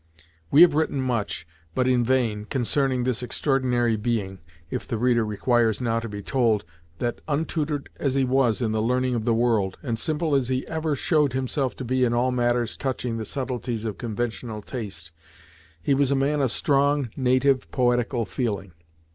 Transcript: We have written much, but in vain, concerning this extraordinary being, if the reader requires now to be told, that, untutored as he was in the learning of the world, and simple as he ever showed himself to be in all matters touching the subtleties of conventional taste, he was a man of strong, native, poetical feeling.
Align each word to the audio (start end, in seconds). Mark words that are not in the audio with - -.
We 0.49 0.63
have 0.63 0.73
written 0.73 0.99
much, 0.99 1.45
but 1.75 1.87
in 1.87 2.03
vain, 2.03 2.45
concerning 2.45 3.03
this 3.03 3.21
extraordinary 3.21 3.95
being, 3.97 4.39
if 4.71 4.87
the 4.87 4.97
reader 4.97 5.23
requires 5.23 5.79
now 5.79 5.99
to 5.99 6.09
be 6.09 6.23
told, 6.23 6.65
that, 6.97 7.21
untutored 7.27 7.87
as 7.99 8.15
he 8.15 8.23
was 8.23 8.63
in 8.63 8.71
the 8.71 8.81
learning 8.81 9.13
of 9.13 9.25
the 9.25 9.33
world, 9.35 9.77
and 9.83 9.99
simple 9.99 10.33
as 10.33 10.47
he 10.47 10.65
ever 10.65 10.95
showed 10.95 11.33
himself 11.33 11.75
to 11.75 11.85
be 11.85 12.03
in 12.03 12.15
all 12.15 12.31
matters 12.31 12.77
touching 12.77 13.17
the 13.17 13.25
subtleties 13.25 13.85
of 13.85 13.99
conventional 13.99 14.63
taste, 14.63 15.11
he 15.83 15.93
was 15.93 16.09
a 16.09 16.15
man 16.15 16.41
of 16.41 16.51
strong, 16.51 17.09
native, 17.15 17.69
poetical 17.69 18.25
feeling. 18.25 18.71